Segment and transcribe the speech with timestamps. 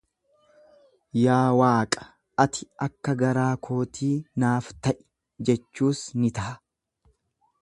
[1.23, 2.01] Yaa Waaqa
[2.45, 4.13] ati akka garaa kootii
[4.45, 4.99] naaf ta'i
[5.51, 6.61] jechuus ni taha.